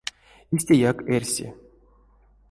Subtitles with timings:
[0.55, 1.45] Истяяк эрси.